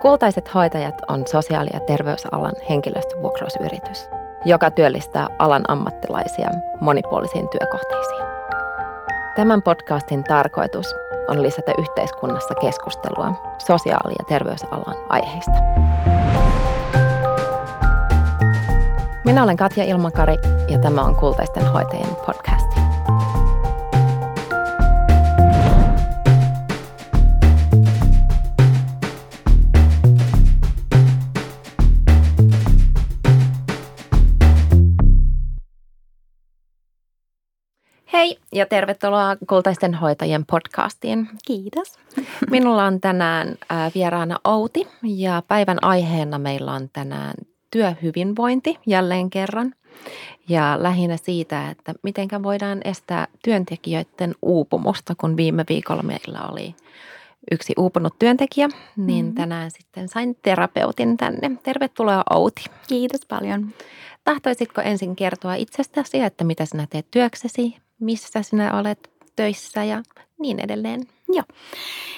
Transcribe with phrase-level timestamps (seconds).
[0.00, 4.08] Kultaiset hoitajat on sosiaali- ja terveysalan henkilöstövuokrausyritys,
[4.44, 6.50] joka työllistää alan ammattilaisia
[6.80, 8.22] monipuolisiin työkohteisiin.
[9.36, 10.94] Tämän podcastin tarkoitus
[11.28, 15.52] on lisätä yhteiskunnassa keskustelua sosiaali- ja terveysalan aiheista.
[19.24, 20.36] Minä olen Katja Ilmakari
[20.68, 22.59] ja tämä on Kultaisten hoitajien podcast.
[38.52, 41.28] Ja tervetuloa Kultaisten hoitajien podcastiin.
[41.46, 41.98] Kiitos.
[42.50, 43.54] Minulla on tänään
[43.94, 47.34] vieraana Outi ja päivän aiheena meillä on tänään
[47.70, 49.74] työhyvinvointi jälleen kerran.
[50.48, 56.74] Ja lähinnä siitä, että miten voidaan estää työntekijöiden uupumusta, kun viime viikolla meillä oli
[57.50, 59.34] yksi uupunut työntekijä, niin mm.
[59.34, 61.50] tänään sitten sain terapeutin tänne.
[61.62, 62.64] Tervetuloa Outi.
[62.88, 63.68] Kiitos paljon.
[64.24, 70.02] Tahtoisitko ensin kertoa itsestäsi, että mitä sinä teet työksesi, missä sinä olet töissä ja
[70.38, 71.00] niin edelleen?
[71.28, 71.44] Joo.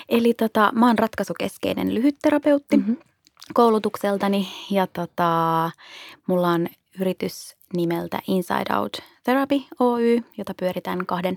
[0.08, 2.96] Eli tota, mä oon ratkaisukeskeinen lyhytterapeutti mm-hmm.
[3.54, 5.70] koulutukseltani ja tota,
[6.26, 6.68] mulla on
[7.00, 8.92] yritys nimeltä Inside Out
[9.24, 11.36] Therapy Oy, jota pyöritään kahden,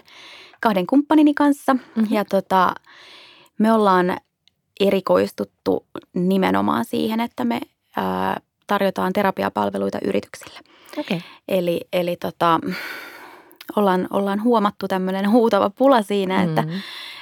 [0.61, 1.73] kahden kumppanini kanssa.
[1.73, 2.07] Mm-hmm.
[2.09, 2.75] Ja tota,
[3.57, 4.17] me ollaan
[4.79, 7.61] erikoistuttu nimenomaan siihen, että me
[7.95, 10.59] ää, tarjotaan terapiapalveluita yrityksille.
[10.97, 11.19] Okay.
[11.47, 12.59] Eli, eli tota,
[13.75, 16.71] ollaan, ollaan huomattu tämmöinen huutava pula siinä, että, mm.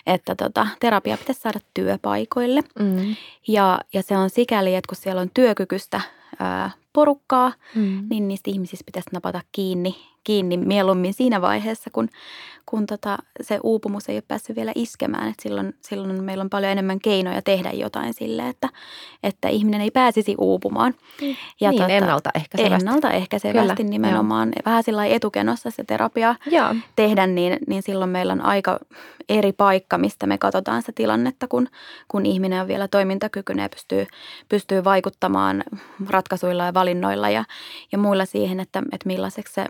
[0.08, 2.62] että tota, terapia pitäisi saada työpaikoille.
[2.80, 3.16] Mm.
[3.48, 6.02] Ja, ja se on sikäli, että kun siellä on työkykyistä
[6.40, 8.08] ää, porukkaa, mm.
[8.10, 12.10] niin niistä ihmisistä pitäisi napata kiinni, kiinni mieluummin siinä vaiheessa, kun,
[12.66, 15.30] kun tota, se uupumus ei ole päässyt vielä iskemään.
[15.30, 18.70] Et silloin, silloin meillä on paljon enemmän keinoja tehdä jotain sille, että,
[19.24, 20.94] että ihminen ei pääsisi uupumaan.
[21.22, 21.36] Mm.
[21.62, 22.86] Ja niin, tota, ennaltaehkäisevästi.
[22.86, 24.48] Ennaltaehkäisevästi Kyllä, nimenomaan.
[24.48, 24.62] Joo.
[24.66, 26.76] Vähän sillä etukenossa se terapia joo.
[26.96, 28.80] tehdä, niin, niin silloin meillä on aika
[29.30, 31.68] eri paikka, mistä me katsotaan sitä tilannetta, kun,
[32.08, 34.08] kun ihminen on vielä toimintakykyinen ja pystyy,
[34.50, 35.64] pystyy vaikuttamaan
[36.10, 37.44] ratkaisuilla ja valinnoilla ja,
[37.92, 39.66] ja muilla siihen, että, että millaiseksi se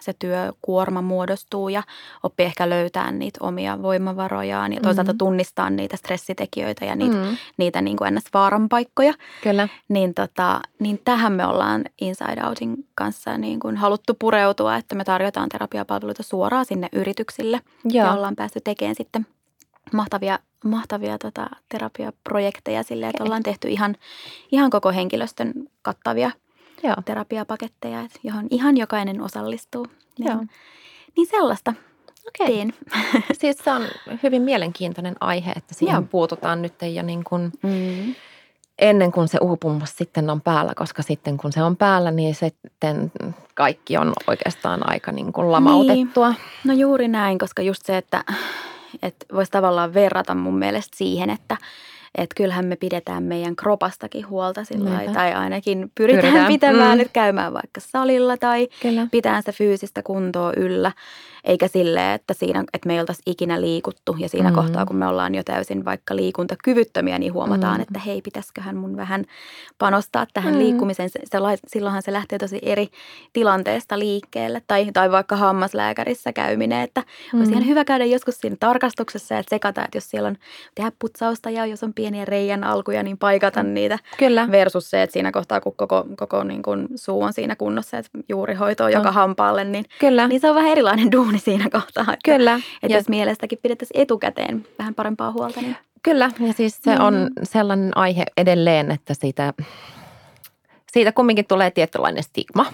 [0.00, 1.82] se työkuorma muodostuu ja
[2.22, 5.18] oppii ehkä löytää niitä omia voimavarojaan ja toisaalta mm-hmm.
[5.18, 7.36] tunnistaa niitä stressitekijöitä ja niitä, mm-hmm.
[7.56, 8.24] niitä niin kuin ns.
[8.34, 9.14] vaaranpaikkoja.
[9.42, 9.68] Kyllä.
[9.88, 15.04] Niin, tota, niin tähän me ollaan Inside Outin kanssa niin kuin haluttu pureutua, että me
[15.04, 18.06] tarjotaan terapiapalveluita suoraan sinne yrityksille Joo.
[18.06, 19.26] ja ollaan päästy tekemään sitten
[19.92, 23.96] mahtavia, mahtavia tota, terapiaprojekteja silleen, että ollaan tehty ihan,
[24.52, 25.52] ihan koko henkilöstön
[25.82, 26.30] kattavia–
[26.86, 26.96] Joo.
[27.04, 29.86] terapiapaketteja, johon ihan jokainen osallistuu.
[30.18, 30.44] Niin, Joo.
[31.16, 31.74] niin sellaista
[32.28, 32.56] Okei.
[32.56, 32.74] teen.
[33.40, 33.82] siis se on
[34.22, 36.08] hyvin mielenkiintoinen aihe, että siihen Joo.
[36.10, 38.14] puututaan nyt jo niin kuin mm.
[38.78, 43.12] ennen kuin se uupumus sitten on päällä, koska sitten kun se on päällä, niin sitten
[43.54, 46.28] kaikki on oikeastaan aika niin kuin lamautettua.
[46.28, 46.40] Niin.
[46.64, 48.24] No juuri näin, koska just se, että,
[49.02, 51.56] että voisi tavallaan verrata mun mielestä siihen, että–
[52.16, 56.48] että kyllähän me pidetään meidän kropastakin huolta sillä tai ainakin pyritään, pyritään.
[56.48, 56.98] pitämään mm.
[56.98, 59.06] nyt käymään vaikka salilla tai Kyllä.
[59.10, 60.92] pitää sitä fyysistä kuntoa yllä
[61.46, 64.54] eikä sille, että, siinä, että me ei oltaisi ikinä liikuttu ja siinä mm.
[64.54, 67.82] kohtaa, kun me ollaan jo täysin vaikka liikuntakyvyttömiä, niin huomataan, mm.
[67.82, 69.24] että hei, pitäisiköhän mun vähän
[69.78, 70.58] panostaa tähän mm.
[70.58, 71.10] liikkumiseen.
[71.10, 72.88] Se, se, silloinhan se lähtee tosi eri
[73.32, 77.02] tilanteesta liikkeelle tai, tai vaikka hammaslääkärissä käyminen, että
[77.32, 77.38] mm.
[77.38, 80.36] olisi ihan hyvä käydä joskus siinä tarkastuksessa ja tsekata, että jos siellä on
[80.74, 83.98] tehdä putsausta ja jos on pieniä reijän alkuja, niin paikata niitä.
[84.18, 84.48] Kyllä.
[84.50, 88.10] Versus se, että siinä kohtaa, kun koko, koko niin kuin suu on siinä kunnossa, että
[88.28, 90.28] juurihoito on joka hampaalle, niin, Kyllä.
[90.28, 92.02] niin se on vähän erilainen duuni juuri siinä kohtaa.
[92.02, 92.54] Että, Kyllä.
[92.54, 95.60] Että ja jos mielestäkin pidettäisiin etukäteen vähän parempaa huolta.
[95.60, 95.76] Niin...
[96.02, 97.04] Kyllä, ja siis se mm.
[97.04, 99.54] on sellainen aihe edelleen, että siitä,
[100.92, 102.66] siitä kumminkin tulee tietynlainen stigma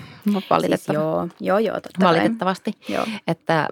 [0.50, 0.68] valitettavasti.
[0.76, 2.72] Siis joo, joo, joo, totta Valitettavasti.
[2.88, 3.06] Joo.
[3.26, 3.68] Että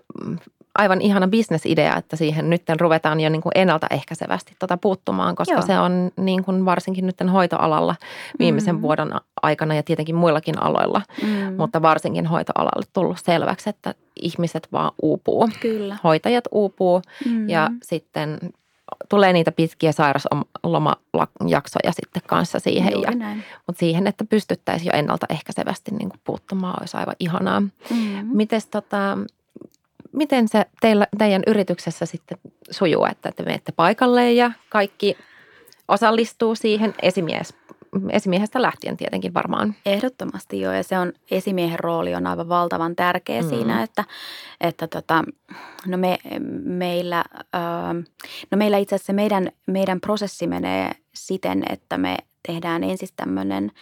[0.78, 5.62] aivan ihana bisnesidea, että siihen nyt ruvetaan jo niin kuin ennaltaehkäisevästi tota puuttumaan, koska Joo.
[5.62, 7.94] se on niin kuin varsinkin nyt hoitoalalla
[8.39, 8.83] viimeisen mm.
[8.83, 9.10] vuoden
[9.42, 11.54] aikana ja tietenkin muillakin aloilla, mm.
[11.56, 15.48] mutta varsinkin hoitoalalle tullut selväksi, että ihmiset vaan uupuu.
[15.60, 15.97] Kyllä.
[16.04, 17.48] Hoitajat uupuu mm.
[17.48, 18.39] ja sitten
[19.09, 23.03] tulee niitä pitkiä sairaslomajaksoja sitten kanssa siihen.
[23.03, 23.12] ja,
[23.66, 27.60] mutta siihen, että pystyttäisiin jo ennaltaehkäisevästi niin kuin puuttumaan, olisi aivan ihanaa.
[27.60, 27.68] Mm.
[28.33, 29.18] Mites tota,
[30.12, 32.39] miten se teillä, teidän yrityksessä sitten
[32.71, 35.16] sujuu, että te menette paikalle ja kaikki
[35.89, 37.54] osallistuu siihen esimies,
[38.10, 39.74] esimiehestä lähtien tietenkin varmaan.
[39.86, 43.48] Ehdottomasti joo ja se on, esimiehen rooli on aivan valtavan tärkeä mm.
[43.48, 44.04] siinä, että,
[44.60, 45.24] että tota,
[45.86, 46.18] no me,
[46.65, 47.24] meillä,
[48.51, 52.16] no meillä itse asiassa meidän, meidän prosessi menee siten, että me
[52.47, 53.72] tehdään ensin tämmöinen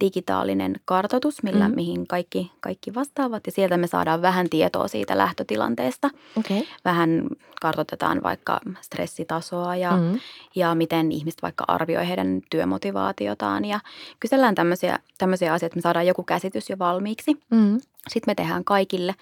[0.00, 1.74] digitaalinen kartoitus, millä, mm.
[1.74, 3.46] mihin kaikki, kaikki vastaavat.
[3.46, 6.10] Ja sieltä me saadaan vähän tietoa siitä lähtötilanteesta.
[6.38, 6.62] Okay.
[6.84, 7.26] Vähän
[7.60, 10.20] kartoitetaan vaikka stressitasoa ja, mm.
[10.54, 13.64] ja miten ihmiset vaikka arvioi heidän työmotivaatiotaan.
[13.64, 13.80] Ja
[14.20, 17.36] kysellään tämmöisiä, tämmöisiä asioita, että me saadaan joku käsitys jo valmiiksi.
[17.50, 17.80] Mm.
[18.08, 19.14] Sitten me tehdään kaikille,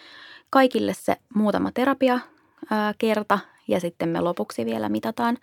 [0.51, 2.19] kaikille se muutama terapia
[2.99, 5.39] kerta ja sitten me lopuksi vielä mitataan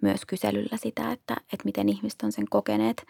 [0.00, 3.06] myös kyselyllä sitä, että, että miten ihmiset on sen kokeneet.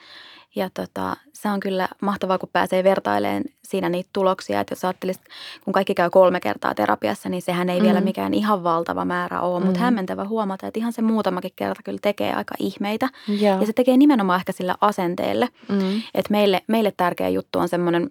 [0.57, 4.61] Ja tota, se on kyllä mahtavaa, kun pääsee vertailemaan siinä niitä tuloksia.
[4.61, 5.25] Että jos ajattelisit,
[5.65, 7.85] kun kaikki käy kolme kertaa terapiassa, niin sehän ei mm.
[7.85, 9.61] vielä mikään ihan valtava määrä ole.
[9.61, 9.67] Mm.
[9.67, 13.09] Mutta hämmentävä huomata, että ihan se muutamakin kerta kyllä tekee aika ihmeitä.
[13.29, 13.61] Yeah.
[13.61, 15.49] Ja se tekee nimenomaan ehkä sillä asenteelle.
[15.69, 16.03] Mm.
[16.15, 18.11] Että meille, meille tärkeä juttu on semmoinen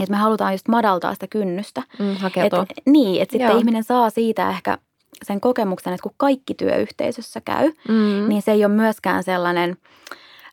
[0.00, 1.82] että me halutaan just madaltaa sitä kynnystä.
[1.98, 2.52] Mm, et,
[2.86, 3.58] niin, että sitten Joo.
[3.58, 4.78] ihminen saa siitä ehkä
[5.24, 8.28] sen kokemuksen, että kun kaikki työyhteisössä käy, mm.
[8.28, 9.76] niin se ei ole myöskään sellainen,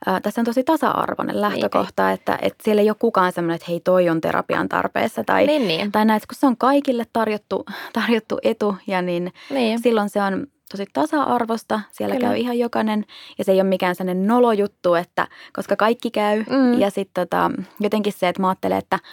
[0.08, 2.14] äh, tässä on tosi tasa-arvoinen lähtökohta, niin.
[2.14, 5.68] että, että siellä ei ole kukaan sellainen, että hei toi on terapian tarpeessa tai, niin,
[5.68, 5.92] niin.
[5.92, 9.80] tai näin, kun se on kaikille tarjottu, tarjottu etu ja niin, niin.
[9.82, 11.82] silloin se on tosi tasa-arvosta.
[11.92, 12.28] Siellä Kyllä.
[12.28, 13.06] käy ihan jokainen
[13.38, 16.80] ja se ei ole mikään sellainen nolojuttu, että koska kaikki käy mm.
[16.80, 19.00] ja sitten tota, jotenkin se, että mä ajattelen, että–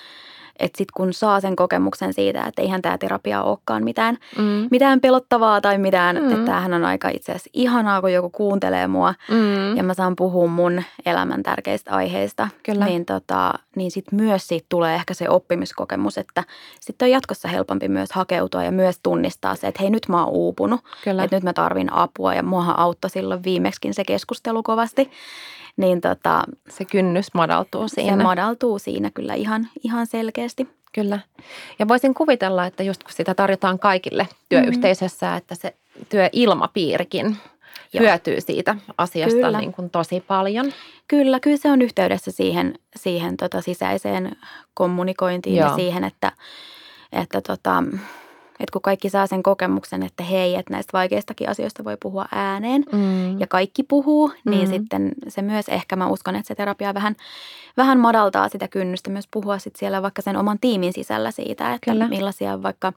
[0.59, 4.69] että sitten kun saa sen kokemuksen siitä, että eihän tämä terapia olekaan mitään, mm.
[4.71, 6.31] mitään pelottavaa tai mitään, mm.
[6.31, 9.77] että tämähän on aika itse asiassa ihanaa, kun joku kuuntelee mua mm.
[9.77, 12.49] ja mä saan puhua mun elämän tärkeistä aiheista.
[12.63, 12.85] Kyllä.
[12.85, 16.45] Niin, tota, niin sitten myös siitä tulee ehkä se oppimiskokemus, että
[16.81, 20.33] sitten on jatkossa helpompi myös hakeutua ja myös tunnistaa se, että hei nyt mä oon
[20.33, 21.25] uupunut, Kyllä.
[21.25, 25.11] että nyt mä tarvin apua ja muahan auttoi silloin viimeksikin se keskustelu kovasti
[25.77, 28.17] niin tota, se kynnys madaltuu siinä.
[28.17, 30.42] Se madaltuu siinä kyllä ihan, ihan selkeästi.
[30.93, 31.19] Kyllä.
[31.79, 35.39] Ja voisin kuvitella, että just kun sitä tarjotaan kaikille työyhteisössä, mm-hmm.
[35.39, 35.75] että se
[36.09, 37.37] työilmapiirikin
[37.93, 38.05] Joo.
[38.05, 39.59] hyötyy siitä asiasta kyllä.
[39.59, 40.73] niin kuin tosi paljon.
[41.09, 44.37] Kyllä, kyllä se on yhteydessä siihen, siihen tota sisäiseen
[44.75, 45.69] kommunikointiin Joo.
[45.69, 46.33] ja siihen, että,
[47.13, 47.85] että tota,
[48.61, 52.85] että kun kaikki saa sen kokemuksen, että hei, että näistä vaikeistakin asioista voi puhua ääneen
[52.93, 53.41] mm.
[53.41, 54.73] ja kaikki puhuu, niin mm.
[54.73, 57.17] sitten se myös ehkä mä uskon, että se terapia vähän,
[57.77, 61.91] vähän madaltaa sitä kynnystä myös puhua sitten siellä vaikka sen oman tiimin sisällä siitä, että
[61.91, 62.09] Kyllä.
[62.09, 62.93] millaisia vaikka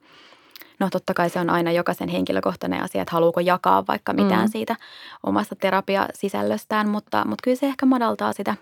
[0.79, 4.51] No totta kai se on aina jokaisen henkilökohtainen asia, että haluuko jakaa vaikka mitään mm.
[4.51, 4.75] siitä
[5.23, 8.55] omasta terapiasisällöstään, mutta, mutta kyllä se ehkä madaltaa sitä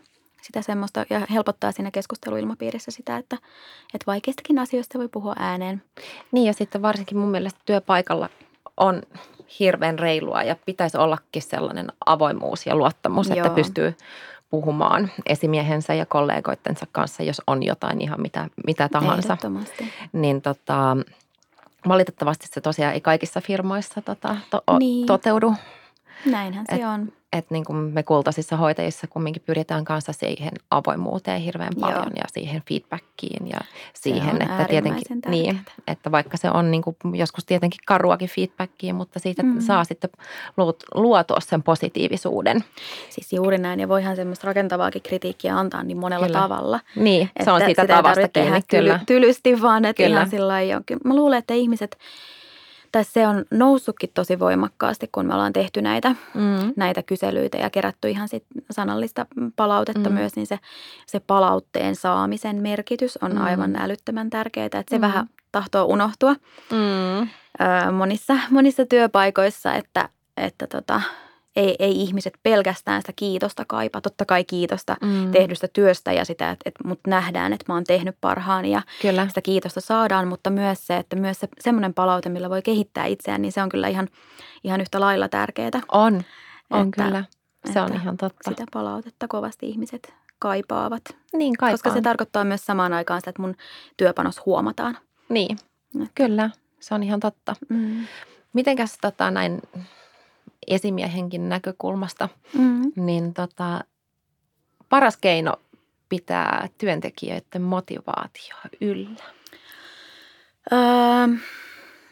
[0.43, 3.37] sitä semmoista ja helpottaa siinä keskusteluilmapiirissä sitä, että,
[3.93, 5.83] että vaikeistakin asioista voi puhua ääneen.
[6.31, 8.29] Niin ja sitten varsinkin mun mielestä työpaikalla
[8.77, 9.01] on
[9.59, 13.37] hirveän reilua ja pitäisi ollakin sellainen avoimuus ja luottamus, Joo.
[13.37, 13.95] että pystyy
[14.49, 19.37] puhumaan esimiehensä ja kollegoittensa kanssa, jos on jotain ihan mitä, mitä tahansa.
[20.13, 20.97] Niin tota,
[21.87, 25.05] valitettavasti se tosiaan ei kaikissa firmoissa tota, to, niin.
[25.05, 25.53] toteudu.
[26.25, 31.41] Näinhän se Et, on että niin kuin me kultaisissa hoitajissa kumminkin pyritään kanssa siihen avoimuuteen
[31.41, 32.11] hirveän paljon Joo.
[32.15, 33.59] ja siihen feedbackiin ja
[33.93, 39.19] siihen, että tietenkin, niin, että vaikka se on niin kuin joskus tietenkin karuakin feedbackia, mutta
[39.19, 39.61] siitä mm.
[39.61, 40.09] saa sitten
[40.95, 42.63] luotua sen positiivisuuden.
[43.09, 46.39] Siis juuri näin ja voihan semmoista rakentavaakin kritiikkiä antaa niin monella kyllä.
[46.39, 46.79] tavalla.
[46.95, 48.99] Niin, se on siitä tavasta kiinni, kyllä.
[49.05, 50.15] tylysti vaan, että kyllä.
[50.17, 50.53] ihan sillä
[51.03, 51.97] Mä luulen, että ihmiset–
[52.93, 56.73] tai se on noussutkin tosi voimakkaasti, kun me ollaan tehty näitä, mm.
[56.75, 59.25] näitä kyselyitä ja kerätty ihan sit sanallista
[59.55, 60.15] palautetta mm.
[60.15, 60.59] myös, niin se,
[61.05, 63.41] se palautteen saamisen merkitys on mm.
[63.41, 65.01] aivan älyttömän tärkeää, että se mm.
[65.01, 66.35] vähän tahtoo unohtua
[66.71, 67.21] mm.
[67.21, 71.01] ö, monissa, monissa työpaikoissa, että, että tota,
[71.55, 74.01] ei, ei ihmiset pelkästään sitä kiitosta kaipaa.
[74.01, 75.31] Totta kai kiitosta mm.
[75.31, 79.27] tehdystä työstä ja sitä, että, että mut nähdään, että mä oon tehnyt parhaani ja kyllä.
[79.27, 83.41] sitä kiitosta saadaan, mutta myös se, että myös se semmoinen palaute, millä voi kehittää itseään,
[83.41, 84.09] niin se on kyllä ihan,
[84.63, 85.69] ihan yhtä lailla tärkeää.
[85.91, 86.21] On,
[86.69, 87.23] on että, kyllä.
[87.73, 88.51] Se on ihan totta.
[88.51, 91.01] Sitä palautetta kovasti ihmiset kaipaavat.
[91.33, 91.73] Niin, kaipaan.
[91.73, 93.55] Koska se tarkoittaa myös samaan aikaan sitä, että mun
[93.97, 94.97] työpanos huomataan.
[95.29, 95.57] Niin,
[96.15, 96.49] kyllä.
[96.79, 97.55] Se on ihan totta.
[97.69, 98.07] Mm.
[98.53, 99.61] Mitenkäs tota, näin
[100.67, 102.91] esimiehenkin näkökulmasta, mm.
[102.95, 103.83] niin tota,
[104.89, 105.53] paras keino
[106.09, 109.23] pitää työntekijöiden motivaatio yllä?
[110.71, 111.27] Öö,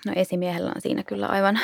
[0.05, 1.59] no esimiehellä on siinä kyllä aivan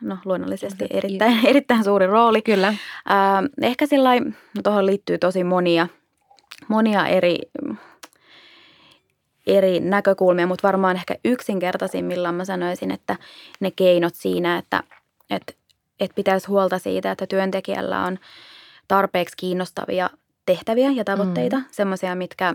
[0.00, 2.42] no, luonnollisesti erittäin, erittäin suuri rooli.
[2.42, 2.68] Kyllä.
[3.10, 5.88] Öö, ehkä sillä no tuohon liittyy tosi monia,
[6.68, 7.38] monia eri,
[9.46, 13.16] eri näkökulmia, mutta varmaan ehkä yksinkertaisimmillaan mä sanoisin, että
[13.60, 14.82] ne keinot siinä, että,
[15.30, 15.52] että
[16.00, 18.18] että pitäisi huolta siitä, että työntekijällä on
[18.88, 20.10] tarpeeksi kiinnostavia
[20.46, 21.64] tehtäviä ja tavoitteita, mm.
[21.70, 22.54] semmoisia, mitkä,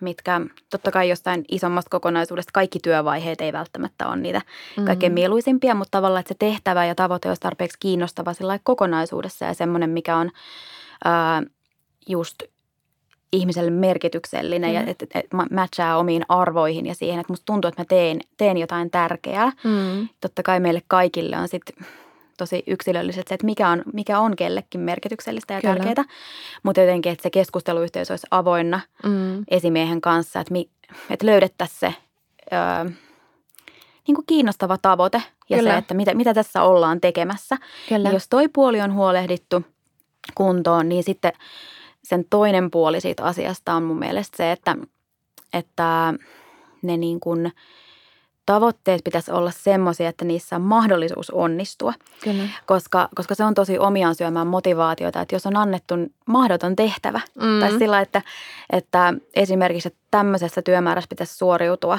[0.00, 4.40] mitkä totta kai jostain isommasta kokonaisuudesta, kaikki työvaiheet ei välttämättä ole niitä
[4.76, 4.84] mm.
[4.84, 9.54] kaikkein mieluisimpia, mutta tavallaan, että se tehtävä ja tavoite olisi tarpeeksi kiinnostava sillä kokonaisuudessa ja
[9.54, 10.30] semmoinen, mikä on
[11.04, 11.42] ää,
[12.08, 12.42] just
[13.32, 14.74] ihmiselle merkityksellinen mm.
[14.74, 18.20] ja että et, et matchaa omiin arvoihin ja siihen, että musta tuntuu, että mä teen,
[18.36, 19.52] teen jotain tärkeää.
[19.64, 20.08] Mm.
[20.20, 21.86] Totta kai meille kaikille on sitten
[22.42, 25.76] tosi yksilölliset se, että mikä on, mikä on kellekin merkityksellistä ja Kyllä.
[25.76, 26.04] tärkeää.
[26.62, 29.44] Mutta jotenkin, että se keskusteluyhteys olisi avoinna mm.
[29.48, 30.68] esimiehen kanssa, että, mi,
[31.10, 31.94] että löydettäisiin se
[32.52, 32.84] öö,
[34.08, 35.70] niin kuin kiinnostava tavoite ja Kyllä.
[35.70, 37.56] se, että mitä, mitä tässä ollaan tekemässä.
[37.88, 38.08] Kyllä.
[38.08, 39.62] Ja jos toi puoli on huolehdittu
[40.34, 41.32] kuntoon, niin sitten
[42.04, 44.76] sen toinen puoli siitä asiasta on mun mielestä se, että,
[45.52, 46.14] että
[46.82, 47.52] ne niin kuin–
[48.46, 51.92] tavoitteet pitäisi olla semmoisia, että niissä on mahdollisuus onnistua.
[52.24, 52.42] Kyllä.
[52.66, 55.94] Koska, koska se on tosi omiaan syömään motivaatiota, että jos on annettu
[56.26, 57.60] mahdoton tehtävä, mm.
[57.60, 58.22] tai sillä, että,
[58.70, 61.98] että esimerkiksi että tämmöisessä työmäärässä pitäisi suoriutua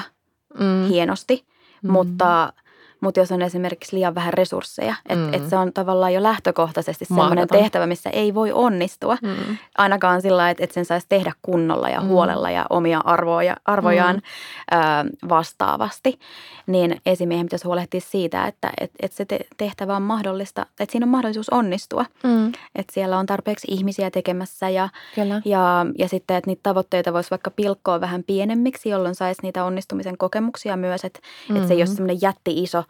[0.58, 0.88] mm.
[0.88, 1.44] hienosti,
[1.82, 1.92] mm.
[1.92, 2.52] mutta–
[3.04, 5.34] mutta jos on esimerkiksi liian vähän resursseja, että mm.
[5.34, 9.16] et se on tavallaan jo lähtökohtaisesti sellainen tehtävä, missä ei voi onnistua.
[9.22, 9.56] Mm.
[9.78, 12.06] Ainakaan sillä että et sen saisi tehdä kunnolla ja mm.
[12.06, 14.78] huolella ja omia arvoja, arvojaan mm.
[14.78, 16.18] ö, vastaavasti.
[16.66, 21.04] Niin esimiehen pitäisi huolehtia siitä, että et, et se te- tehtävä on mahdollista, että siinä
[21.04, 22.04] on mahdollisuus onnistua.
[22.22, 22.52] Mm.
[22.74, 24.88] Että siellä on tarpeeksi ihmisiä tekemässä ja,
[25.44, 30.18] ja, ja sitten, että niitä tavoitteita voisi vaikka pilkkoa vähän pienemmiksi, jolloin saisi niitä onnistumisen
[30.18, 31.56] kokemuksia myös, että mm.
[31.56, 31.94] et se ei ole mm.
[31.94, 32.84] semmoinen jätti iso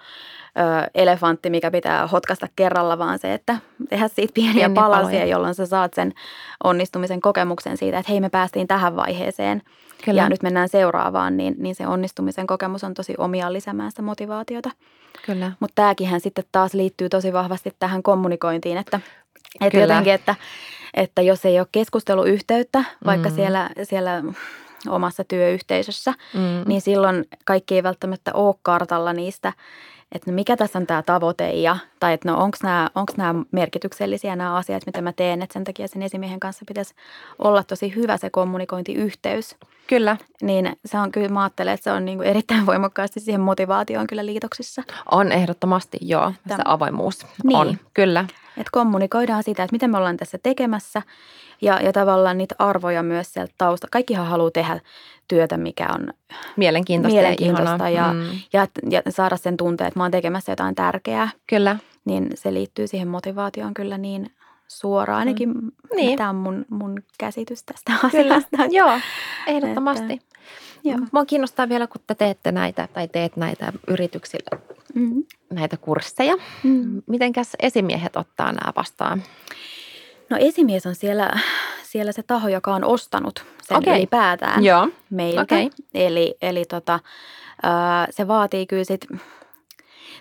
[0.58, 3.56] ö, elefantti, mikä pitää hotkasta kerralla, vaan se, että
[3.88, 5.26] tehdä siitä pieniä, pieniä palasia, paloja.
[5.26, 6.12] jolloin sä saat sen
[6.64, 9.62] onnistumisen kokemuksen siitä, että hei me päästiin tähän vaiheeseen
[10.04, 10.22] Kyllä.
[10.22, 14.70] ja nyt mennään seuraavaan, niin, niin se onnistumisen kokemus on tosi omiaan lisäämään sitä motivaatiota.
[15.26, 15.52] Kyllä.
[15.60, 19.00] Mutta tämäkin sitten taas liittyy tosi vahvasti tähän kommunikointiin, että,
[19.60, 20.34] että jotenkin, että,
[20.94, 23.34] että jos ei ole keskusteluyhteyttä, vaikka mm.
[23.34, 24.22] siellä, siellä
[24.88, 26.40] omassa työyhteisössä, mm.
[26.66, 29.52] niin silloin kaikki ei välttämättä ole kartalla niistä
[30.14, 33.44] että no mikä tässä on tämä tavoite ja, tai että no onko nämä, onks nämä
[33.50, 36.94] merkityksellisiä nämä asiat, mitä mä teen, että sen takia sen esimiehen kanssa pitäisi
[37.38, 39.56] olla tosi hyvä se kommunikointiyhteys.
[39.86, 40.16] Kyllä.
[40.42, 44.06] Niin se on kyllä, mä ajattelen, että se on niin kuin erittäin voimakkaasti siihen motivaatioon
[44.06, 44.82] kyllä liitoksissa.
[45.10, 46.28] On ehdottomasti, joo.
[46.28, 47.56] Että, se avoimuus niin.
[47.56, 48.24] on, kyllä.
[48.56, 51.02] Että kommunikoidaan sitä, että miten me ollaan tässä tekemässä
[51.64, 53.86] ja, ja tavallaan niitä arvoja myös sieltä tausta.
[53.90, 54.80] Kaikkihan haluaa tehdä
[55.28, 56.12] työtä, mikä on
[56.56, 58.22] mielenkiintoista, mielenkiintoista ja, mm.
[58.52, 61.28] ja, ja, saada sen tunteen, että mä oon tekemässä jotain tärkeää.
[61.46, 61.76] Kyllä.
[62.04, 64.30] Niin se liittyy siihen motivaatioon kyllä niin
[64.68, 65.18] suoraan.
[65.18, 65.70] Ainakin mm.
[65.96, 66.18] niin.
[66.18, 68.34] tämä on mun, mun käsitys tästä kyllä.
[68.34, 68.56] asiasta.
[68.78, 69.00] Joo,
[69.46, 70.12] ehdottomasti.
[70.12, 70.38] Että,
[70.84, 70.98] joo.
[71.12, 74.60] Mua kiinnostaa vielä, kun te teette näitä tai teet näitä yrityksille
[74.94, 75.24] mm-hmm.
[75.50, 76.34] näitä kursseja.
[76.62, 77.02] Mm.
[77.06, 79.22] Mitenkäs esimiehet ottaa nämä vastaan?
[80.34, 81.30] No esimies on siellä,
[81.82, 83.96] siellä se taho, joka on ostanut sen okay.
[83.96, 84.88] ylipäätään Joo.
[85.10, 85.42] meiltä.
[85.42, 85.70] Okay.
[85.94, 87.00] Eli, eli tota,
[88.10, 89.06] se vaatii kyllä sit,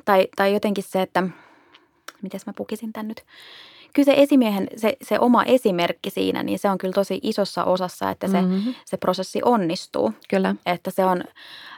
[0.05, 1.23] tai, tai jotenkin se, että,
[2.21, 3.23] miten mä pukisin tämän nyt–
[3.93, 8.09] kyllä se esimiehen, se, se oma esimerkki siinä, niin se on kyllä tosi isossa osassa,
[8.09, 8.73] että se, mm-hmm.
[8.85, 10.13] se prosessi onnistuu.
[10.29, 10.55] Kyllä.
[10.65, 11.23] Että se on,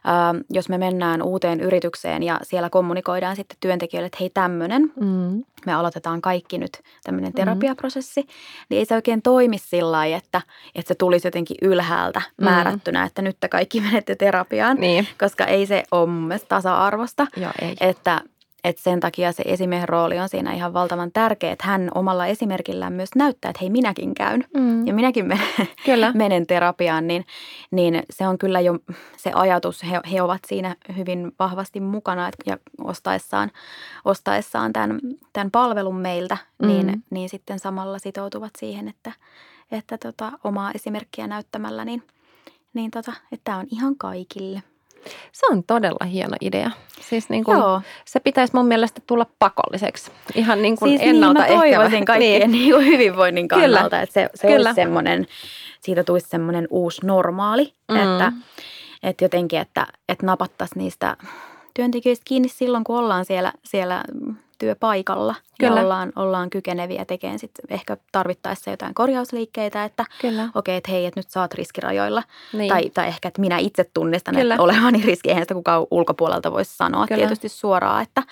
[0.08, 5.44] äh, jos me mennään uuteen yritykseen ja siellä kommunikoidaan sitten työntekijöille, että hei tämmöinen, mm-hmm.
[5.66, 7.46] me aloitetaan kaikki nyt tämmöinen mm-hmm.
[7.46, 8.66] terapiaprosessi, mm-hmm.
[8.70, 10.42] niin ei se oikein toimi sillä lailla, että,
[10.76, 12.46] että se tulisi jotenkin ylhäältä mm-hmm.
[12.46, 15.08] määrättynä, että nyt te kaikki menette terapiaan, niin.
[15.20, 17.28] koska ei se ole mun mielestä tasa-arvosta.
[17.38, 17.76] Joo, ei.
[17.80, 18.22] Että
[18.66, 22.94] että sen takia se esimiehen rooli on siinä ihan valtavan tärkeä, että hän omalla esimerkillään
[22.94, 24.88] myös näyttää, että hei minäkin käyn mm.
[24.88, 25.48] ja minäkin menen,
[25.86, 26.12] kyllä.
[26.24, 27.26] menen terapiaan, niin,
[27.72, 28.80] niin se on kyllä jo
[29.18, 33.52] se ajatus, he, he ovat siinä hyvin vahvasti mukana että, ja ostaessaan,
[34.06, 35.00] ostaessaan tämän,
[35.34, 36.68] tämän palvelun meiltä, mm.
[36.68, 39.12] niin, niin sitten samalla sitoutuvat siihen, että,
[39.72, 42.04] että tota, omaa esimerkkiä näyttämällä, niin,
[42.74, 44.64] niin tota, että tämä on ihan kaikille.
[45.32, 46.72] Se on todella hieno idea.
[47.02, 47.82] Siis niin kuin, Joo.
[48.06, 50.12] se pitäisi mun mielestä tulla pakolliseksi.
[50.36, 52.52] Ihan niin kuin siis ennalta niin, mä toivoisin kaikkien niin.
[52.52, 54.02] Niin hyvinvoinnin kannalta, Kyllä.
[54.02, 54.70] että se, se Kyllä.
[54.70, 55.28] olisi semmoinen,
[55.82, 57.96] siitä tulisi semmoinen uusi normaali, mm.
[57.96, 58.32] että,
[59.04, 61.18] että jotenkin, että, että napattaisiin niistä
[61.74, 64.04] työntekijöistä kiinni silloin, kun ollaan siellä, siellä
[64.58, 65.76] työpaikalla Kyllä.
[65.76, 71.06] ja ollaan, ollaan kykeneviä tekemään sitten ehkä tarvittaessa jotain korjausliikkeitä, että okei, okay, että hei,
[71.06, 72.24] että nyt sä oot riskirajoilla.
[72.54, 72.70] Niin.
[72.70, 74.54] Tai, tai ehkä, että minä itse tunnistan, Kyllä.
[74.54, 77.20] että olevani riski, eihän sitä kukaan ulkopuolelta voisi sanoa Kyllä.
[77.20, 78.24] tietysti suoraan, että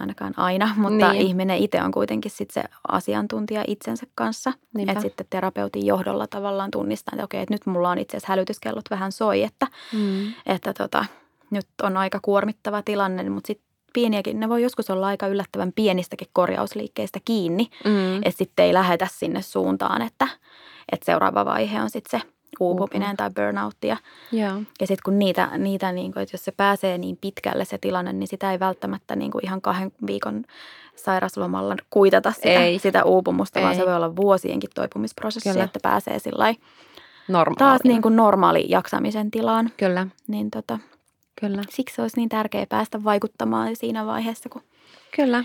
[0.00, 1.26] ainakaan aina, mutta niin.
[1.26, 4.52] ihminen itse on kuitenkin sitten se asiantuntija itsensä kanssa.
[4.74, 4.92] Niinpä.
[4.92, 8.84] Että sitten terapeutin johdolla tavallaan tunnistaa, että okei, että nyt mulla on itse asiassa hälytyskellot
[8.90, 10.32] vähän soi, että, mm.
[10.46, 11.04] että tota,
[11.50, 16.28] nyt on aika kuormittava tilanne, mutta sitten pieniäkin, ne voi joskus olla aika yllättävän pienistäkin
[16.32, 18.16] korjausliikkeistä kiinni, mm.
[18.16, 20.28] että sitten ei lähetä sinne suuntaan, että,
[20.92, 22.26] että seuraava vaihe on sitten se
[22.60, 23.88] uupuminen tai burnoutti.
[23.88, 23.96] Ja,
[24.32, 24.56] ja.
[24.80, 28.28] sitten kun niitä, niitä niin kuin, että jos se pääsee niin pitkälle se tilanne, niin
[28.28, 30.44] sitä ei välttämättä niin kuin ihan kahden viikon
[30.96, 32.78] sairaslomalla kuitata sitä, ei.
[32.78, 33.64] sitä uupumusta, ei.
[33.64, 35.64] vaan se voi olla vuosienkin toipumisprosessi, Kyllä.
[35.64, 36.54] että pääsee sillä
[37.58, 39.70] taas niin kuin normaali jaksamisen tilaan.
[39.76, 40.06] Kyllä.
[40.28, 40.78] Niin tota,
[41.42, 41.62] Kyllä.
[41.70, 44.62] Siksi olisi niin tärkeää päästä vaikuttamaan siinä vaiheessa, kun,
[45.16, 45.44] Kyllä.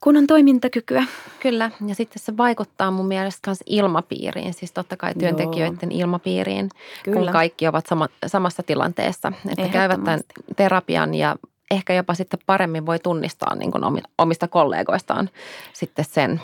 [0.00, 1.04] kun on toimintakykyä.
[1.40, 6.00] Kyllä, ja sitten se vaikuttaa mun mielestä myös ilmapiiriin, siis totta kai työntekijöiden Joo.
[6.00, 6.68] ilmapiiriin,
[7.04, 7.18] Kyllä.
[7.20, 9.32] kun kaikki ovat sama, samassa tilanteessa.
[9.48, 10.20] Että käyvät tämän
[10.56, 11.36] terapian ja
[11.70, 13.82] ehkä jopa sitten paremmin voi tunnistaa niin kuin
[14.18, 15.30] omista kollegoistaan
[15.72, 16.40] sitten sen.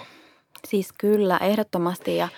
[0.68, 2.28] Siis kyllä, ehdottomasti ja,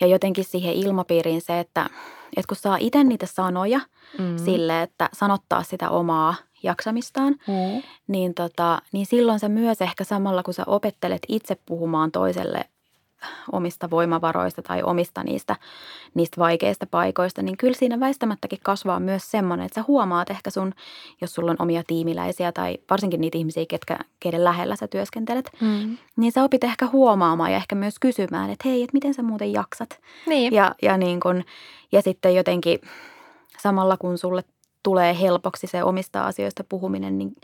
[0.00, 1.90] ja jotenkin siihen ilmapiiriin se, että,
[2.36, 3.80] että kun saa itse niitä sanoja
[4.18, 4.36] mm.
[4.44, 7.82] sille, että sanottaa sitä omaa jaksamistaan, mm.
[8.08, 12.64] niin, tota, niin silloin sä myös ehkä samalla, kun sä opettelet itse puhumaan toiselle
[13.52, 15.56] omista voimavaroista tai omista niistä,
[16.14, 20.72] niistä vaikeista paikoista, niin kyllä siinä väistämättäkin kasvaa myös semmoinen, että sä huomaat ehkä sun,
[21.20, 25.96] jos sulla on omia tiimiläisiä tai varsinkin niitä ihmisiä, ketkä, keiden lähellä sä työskentelet, mm.
[26.16, 29.52] niin sä opit ehkä huomaamaan ja ehkä myös kysymään, että hei, että miten sä muuten
[29.52, 30.00] jaksat.
[30.26, 30.52] Niin.
[30.52, 31.44] Ja, ja, niin kun,
[31.92, 32.80] ja sitten jotenkin
[33.58, 34.44] samalla kun sulle
[34.82, 37.36] tulee helpoksi se omista asioista puhuminen, niin,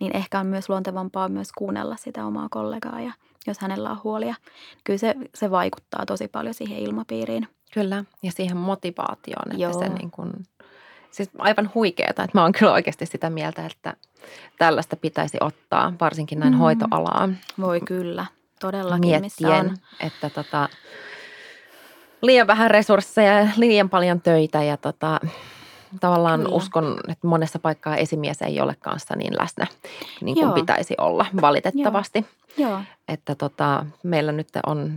[0.00, 3.12] niin ehkä on myös luontevampaa myös kuunnella sitä omaa kollegaa ja
[3.48, 4.34] jos hänellä on huolia.
[4.84, 7.48] Kyllä se, se vaikuttaa tosi paljon siihen ilmapiiriin.
[7.72, 9.78] Kyllä, ja siihen motivaatioon, että Joo.
[9.78, 10.32] se niin kuin,
[11.10, 13.94] siis aivan huikeaa, että mä oon kyllä oikeasti sitä mieltä, että
[14.58, 16.58] tällaista pitäisi ottaa, varsinkin näin mm.
[16.58, 17.28] hoitoalaa.
[17.60, 18.26] Voi kyllä,
[18.60, 19.20] todellakin.
[19.20, 20.68] Miettien, että tota,
[22.22, 25.20] liian vähän resursseja, liian paljon töitä ja tota,
[26.00, 26.56] tavallaan Kyllä.
[26.56, 29.66] uskon, että monessa paikkaa esimies ei ole kanssa niin läsnä
[30.20, 30.54] niin kuin Joo.
[30.54, 32.18] pitäisi olla valitettavasti.
[32.18, 32.70] Joo.
[32.70, 32.80] Joo.
[33.08, 34.92] Että tota, meillä nyt on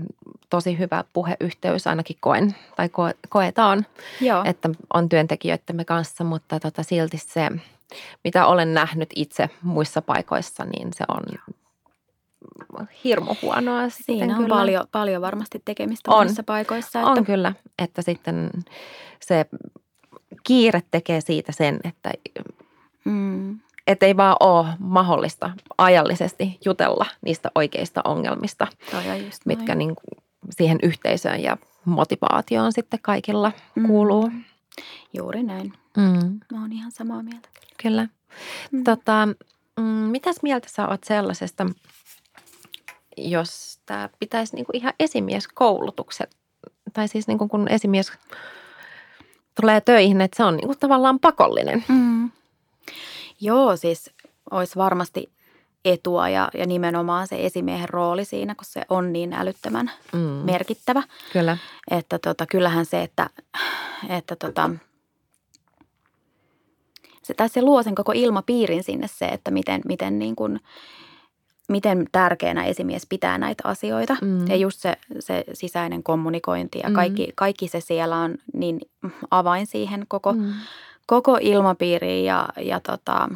[0.49, 3.85] tosi hyvä puheyhteys, ainakin koen tai koe, koetaan,
[4.21, 4.43] Joo.
[4.45, 7.49] että on työntekijöidemme kanssa, mutta tota, silti se,
[8.23, 11.21] mitä olen nähnyt itse muissa paikoissa, niin se on
[13.03, 13.89] hirmu huonoa.
[13.89, 16.99] Siinä on paljon, paljon varmasti tekemistä on, monissa paikoissa.
[16.99, 17.11] Että...
[17.11, 18.49] On kyllä, että sitten
[19.19, 19.45] se
[20.43, 22.11] kiire tekee siitä sen, että
[23.05, 23.59] mm.
[23.87, 28.67] et ei vaan ole mahdollista ajallisesti jutella niistä oikeista ongelmista,
[29.45, 29.93] mitkä niin
[30.49, 33.87] siihen yhteisöön ja motivaatioon sitten kaikilla mm.
[33.87, 34.31] kuuluu.
[35.13, 35.73] Juuri näin.
[35.97, 36.39] Mm.
[36.51, 37.49] Mä oon ihan samaa mieltä.
[37.83, 38.07] Kyllä.
[38.71, 38.83] Mm.
[38.83, 39.27] Tota,
[39.79, 41.65] mm, mitäs mieltä sä oot sellaisesta,
[43.17, 46.37] jos tämä pitäisi niin kuin ihan esimieskoulutukset,
[46.93, 48.11] tai siis niin kuin kun esimies
[49.61, 51.83] tulee töihin, että se on niin kuin tavallaan pakollinen.
[51.87, 52.31] Mm.
[53.41, 54.11] Joo, siis
[54.51, 55.29] olisi varmasti
[55.85, 60.19] etua ja, ja nimenomaan se esimiehen rooli siinä, kun se on niin älyttömän mm.
[60.19, 61.03] merkittävä.
[61.33, 61.57] Kyllä.
[61.91, 63.29] Että tota, kyllähän se, että,
[64.09, 64.69] että tota,
[67.23, 70.59] se, tai se luo sen koko ilmapiirin sinne se, että miten, miten niin kuin–
[71.71, 74.17] miten tärkeänä esimies pitää näitä asioita.
[74.21, 74.47] Mm.
[74.47, 76.95] Ja just se, se sisäinen kommunikointi ja mm.
[76.95, 78.79] kaikki, kaikki se siellä on niin
[79.31, 80.53] avain siihen koko, mm.
[81.05, 83.29] koko ilmapiiriin ja, ja, tota,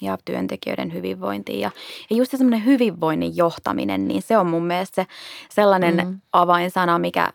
[0.00, 1.60] ja työntekijöiden hyvinvointiin.
[1.60, 1.70] Ja,
[2.10, 5.06] ja just se semmoinen hyvinvoinnin johtaminen, niin se on mun mielestä se
[5.50, 6.20] sellainen mm.
[6.32, 7.32] avainsana, mikä,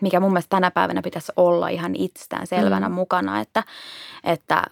[0.00, 2.94] mikä mun mielestä tänä päivänä pitäisi olla ihan itsestään selvänä mm.
[2.94, 3.64] mukana, että,
[4.24, 4.62] että–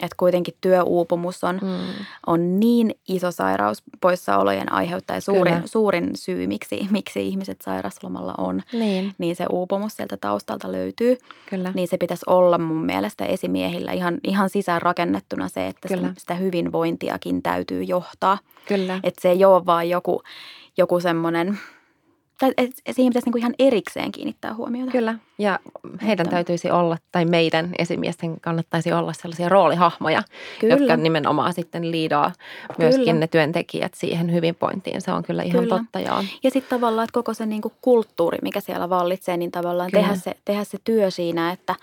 [0.00, 2.04] että kuitenkin työuupumus on, mm.
[2.26, 8.62] on niin iso sairaus poissaolojen aiheuttaja suurin, suurin syy, miksi, miksi ihmiset sairaslomalla on.
[8.72, 9.14] Niin.
[9.18, 11.18] niin se uupumus sieltä taustalta löytyy.
[11.50, 11.72] Kyllä.
[11.74, 16.12] Niin se pitäisi olla mun mielestä esimiehillä ihan, ihan sisään rakennettuna se, että Kyllä.
[16.18, 18.38] sitä hyvinvointiakin täytyy johtaa.
[18.68, 19.00] Kyllä.
[19.02, 20.22] Että se ei ole vaan joku,
[20.76, 21.58] joku semmoinen–
[22.40, 22.52] tai
[22.90, 24.90] siihen pitäisi niin kuin ihan erikseen kiinnittää huomiota.
[24.90, 25.58] Kyllä, ja
[26.02, 26.36] heidän että...
[26.36, 30.22] täytyisi olla, tai meidän esimiesten kannattaisi olla sellaisia roolihahmoja,
[30.60, 30.74] kyllä.
[30.74, 32.32] jotka nimenomaan sitten liidaa
[32.78, 33.20] myöskin kyllä.
[33.20, 35.00] ne työntekijät siihen hyvinvointiin.
[35.00, 35.78] Se on kyllä ihan kyllä.
[35.78, 36.24] totta, joo.
[36.42, 40.14] Ja sitten tavallaan, että koko se niin kuin kulttuuri, mikä siellä vallitsee, niin tavallaan tehdä
[40.14, 41.74] se, tehdä se työ siinä, että,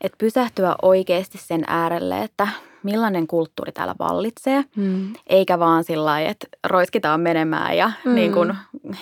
[0.00, 2.48] että pysähtyä oikeasti sen äärelle, että–
[2.82, 5.12] millainen kulttuuri täällä vallitsee, mm.
[5.26, 8.14] eikä vaan sillä lailla, että roiskitaan menemään ja mm.
[8.14, 8.54] niin kun,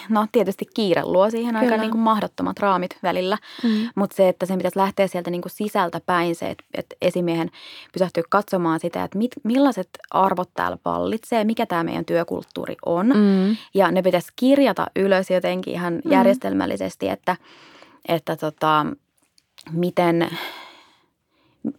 [0.09, 1.73] no tietysti kiire luo siihen Kyllä.
[1.73, 3.89] aika niin kuin mahdottomat raamit välillä, mm.
[3.95, 7.51] mutta se, että sen pitäisi lähteä sieltä niin kuin sisältä päin se, että, että esimiehen
[7.93, 13.57] pysähtyy katsomaan sitä, että mit, millaiset arvot täällä vallitsee, mikä tämä meidän työkulttuuri on mm.
[13.75, 16.13] ja ne pitäisi kirjata ylös jotenkin ihan mm.
[16.13, 17.37] järjestelmällisesti, että,
[18.09, 18.87] että tota,
[19.73, 20.29] miten–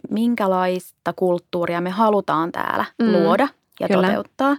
[0.10, 3.48] minkälaista kulttuuria me halutaan täällä mm, luoda
[3.80, 4.08] ja kyllä.
[4.08, 4.58] toteuttaa.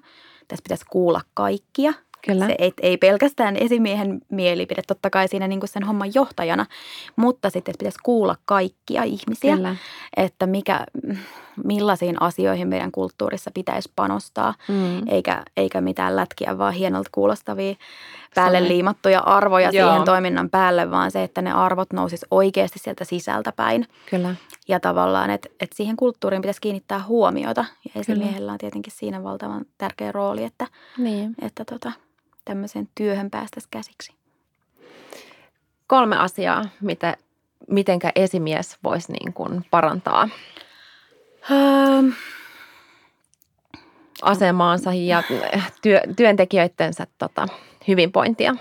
[0.48, 1.92] Tässä pitäisi kuulla kaikkia
[2.26, 2.46] Kyllä.
[2.46, 6.66] Se ei, ei pelkästään esimiehen mielipide, totta kai siinä niin kuin sen homman johtajana,
[7.16, 9.76] mutta sitten pitäisi kuulla kaikkia ihmisiä, Kyllä.
[10.16, 10.86] että mikä,
[11.64, 15.08] millaisiin asioihin meidän kulttuurissa pitäisi panostaa, mm.
[15.08, 17.74] eikä, eikä mitään lätkiä, vaan hienolta kuulostavia
[18.34, 19.88] päälle liimattuja arvoja Joo.
[19.88, 23.86] siihen toiminnan päälle, vaan se, että ne arvot nousis oikeasti sieltä sisältä päin.
[24.10, 24.34] Kyllä.
[24.68, 27.64] Ja tavallaan, että, että siihen kulttuuriin pitäisi kiinnittää huomiota.
[27.84, 30.66] Ja esimiehellä on tietenkin siinä valtavan tärkeä rooli, että,
[30.98, 31.34] niin.
[31.42, 31.92] että tota,
[32.44, 34.12] tämmöiseen työhön päästäisiin käsiksi.
[35.86, 37.16] Kolme asiaa, mitä,
[37.70, 40.28] mitenkä esimies voisi niin kuin parantaa
[41.50, 42.02] öö,
[44.22, 45.22] asemaansa ja
[45.82, 47.46] työ, työntekijöidensä tota,
[47.88, 48.54] hyvinvointia.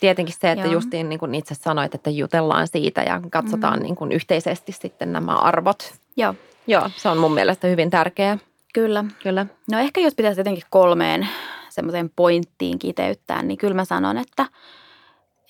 [0.00, 0.72] Tietenkin se, että Joo.
[0.72, 3.82] justiin niin kuin itse sanoit, että jutellaan siitä ja katsotaan mm.
[3.82, 5.94] niin kuin yhteisesti sitten nämä arvot.
[6.16, 6.34] Joo.
[6.66, 8.38] Joo, se on mun mielestä hyvin tärkeää.
[8.74, 9.04] Kyllä.
[9.22, 9.46] Kyllä.
[9.70, 11.28] No ehkä jos pitäisi jotenkin kolmeen
[11.68, 14.46] semmoiseen pointtiin kiteyttää, niin kyllä mä sanon, että,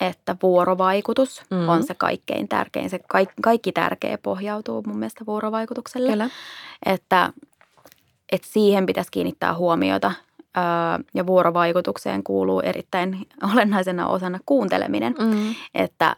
[0.00, 1.68] että vuorovaikutus mm.
[1.68, 2.90] on se kaikkein tärkein.
[2.90, 6.11] Se kaikki, kaikki tärkeä pohjautuu mun mielestä vuorovaikutukselle.
[6.11, 6.30] Kyllä.
[6.87, 7.32] Että,
[8.32, 10.12] että siihen pitäisi kiinnittää huomiota
[11.14, 15.14] ja vuorovaikutukseen kuuluu erittäin olennaisena osana kuunteleminen.
[15.18, 15.54] Mm.
[15.74, 16.16] Että,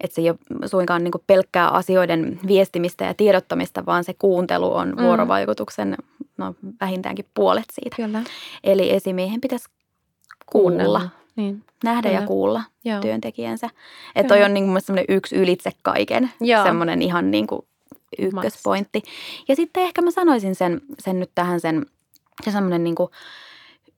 [0.00, 4.88] että se ei ole suinkaan niin pelkkää asioiden viestimistä ja tiedottamista, vaan se kuuntelu on
[4.88, 5.02] mm.
[5.02, 5.96] vuorovaikutuksen
[6.36, 7.96] no, vähintäänkin puolet siitä.
[7.96, 8.22] Kyllä.
[8.64, 9.68] Eli esimiehen pitäisi
[10.46, 11.08] kuulla.
[11.38, 11.64] Niin.
[11.84, 12.20] Nähdä Kyllä.
[12.20, 13.00] ja kuulla Joo.
[13.00, 13.70] työntekijänsä.
[14.16, 16.30] Että toi on niin kuin yksi ylitse kaiken,
[16.62, 17.62] semmoinen ihan niin kuin
[18.18, 19.02] ykköspointti.
[19.48, 21.86] Ja sitten ehkä mä sanoisin sen, sen nyt tähän sen,
[22.44, 23.08] se semmoinen niin kuin–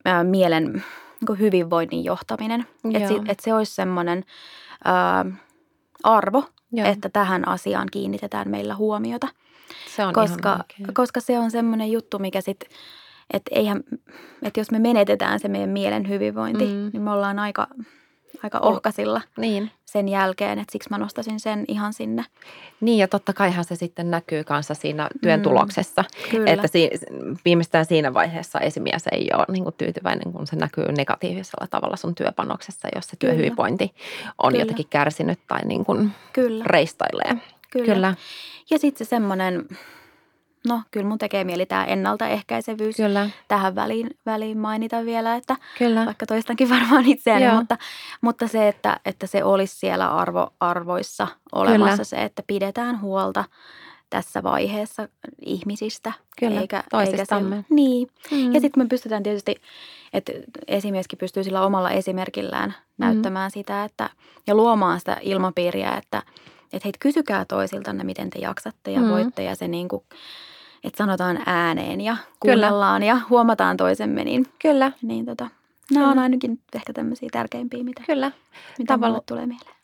[0.05, 0.85] ää, mielen
[1.29, 2.67] niin hyvinvoinnin johtaminen.
[2.95, 4.25] Että et se olisi semmoinen
[4.85, 5.27] ää,
[6.03, 6.89] arvo, Joo.
[6.89, 9.29] että tähän asiaan kiinnitetään meillä huomiota.
[9.97, 12.69] Se on koska, koska se on semmoinen juttu, mikä sitten,
[13.33, 13.83] että eihän,
[14.43, 16.91] että jos me menetetään se meidän mielen hyvinvointi, mm.
[16.93, 17.67] niin me ollaan aika
[18.43, 19.71] aika ohkasilla niin.
[19.85, 22.25] sen jälkeen, että siksi mä nostasin sen ihan sinne.
[22.81, 26.51] Niin ja totta kaihan se sitten näkyy kanssa siinä työn mm, tuloksessa, kyllä.
[26.51, 26.91] että si-
[27.45, 32.15] viimeistään siinä vaiheessa esimies ei ole niin kuin tyytyväinen, kun se näkyy negatiivisella tavalla sun
[32.15, 33.95] työpanoksessa, jos se työhyvinvointi
[34.39, 34.63] on kyllä.
[34.63, 36.65] jotenkin kärsinyt tai niin kuin kyllä.
[36.65, 37.37] reistailee.
[37.71, 37.95] Kyllä.
[37.95, 38.15] kyllä.
[38.71, 39.69] Ja sitten se semmoinen
[40.69, 43.31] No, kyllä mun tekee mieli tämä ennaltaehkäisevyys kyllä.
[43.49, 46.07] tähän väliin, väliin mainita vielä, että kyllä.
[46.07, 47.79] vaikka toistankin varmaan itseäni, mutta,
[48.21, 52.05] mutta se, että, että se olisi siellä arvo, arvoissa olemassa kyllä.
[52.05, 53.45] se, että pidetään huolta
[54.11, 55.09] tässä vaiheessa
[55.47, 56.13] ihmisistä.
[56.41, 57.57] Kyllä, eikä, toisistamme.
[57.57, 58.09] Eikä niin.
[58.31, 58.55] Mm.
[58.55, 59.57] Ja sitten me pystytään tietysti,
[60.13, 60.33] että
[60.69, 63.53] esimieskin pystyy sillä omalla esimerkillään näyttämään mm.
[63.53, 64.11] sitä että,
[64.47, 66.23] ja luomaan sitä ilmapiiriä, että,
[66.65, 69.09] että heitä kysykää toisiltanne, miten te jaksatte ja mm.
[69.09, 70.03] voitte ja se niin kuin–
[70.85, 73.13] että sanotaan ääneen ja kuunnellaan Kyllä.
[73.13, 74.25] ja huomataan toisemme.
[74.25, 74.93] Niin, Kyllä.
[75.03, 75.49] Niin tota,
[75.91, 78.33] nämä on ainakin ehkä tämmöisiä tärkeimpiä, mitä, Kyllä.
[78.79, 79.77] mitä Tavalla, tulee mieleen.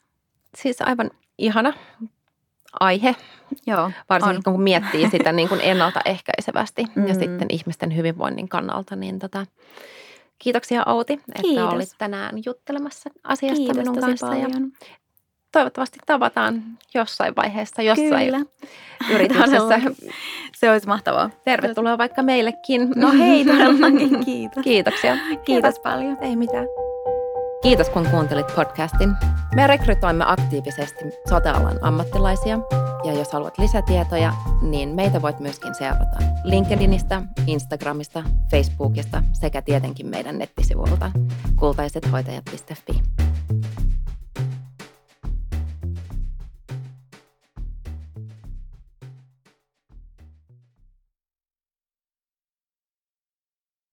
[0.55, 1.73] Siis aivan ihana
[2.79, 3.15] aihe.
[3.67, 4.53] Joo, Varsinkin on.
[4.53, 7.07] kun miettii sitä niin kuin ennaltaehkäisevästi mm.
[7.07, 8.95] ja sitten ihmisten hyvinvoinnin kannalta.
[8.95, 9.45] Niin tota,
[10.39, 11.73] kiitoksia Outi, että Kiitos.
[11.73, 14.27] olit tänään juttelemassa asiasta Kiitos minun kanssa.
[14.27, 14.51] Paljon.
[14.51, 14.59] Ja
[15.51, 18.39] toivottavasti tavataan jossain vaiheessa, jossain Kyllä.
[19.09, 19.79] yrityksessä.
[20.59, 21.29] Se olisi mahtavaa.
[21.45, 22.89] Tervetuloa vaikka meillekin.
[22.95, 24.63] No hei, todellakin kiitos.
[24.63, 25.17] Kiitoksia.
[25.17, 26.17] Kiitos, kiitos paljon.
[26.21, 26.65] Ei mitään.
[27.61, 29.13] Kiitos kun kuuntelit podcastin.
[29.55, 32.59] Me rekrytoimme aktiivisesti sotealan ammattilaisia
[33.03, 40.37] ja jos haluat lisätietoja, niin meitä voit myöskin seurata LinkedInistä, Instagramista, Facebookista sekä tietenkin meidän
[40.37, 41.11] nettisivuilta
[41.55, 43.26] kultaisethoitajat.fi.